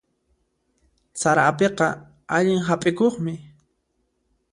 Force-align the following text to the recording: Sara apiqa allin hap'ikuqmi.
Sara 1.21 1.43
apiqa 1.51 1.89
allin 2.37 2.61
hap'ikuqmi. 2.67 3.33